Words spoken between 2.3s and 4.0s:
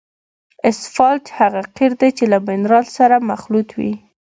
له منرال سره مخلوط وي